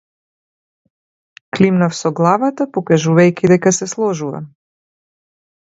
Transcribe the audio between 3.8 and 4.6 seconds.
се сложувам.